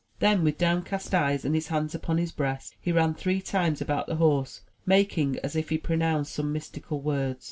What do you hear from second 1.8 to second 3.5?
upon his breast, he ran three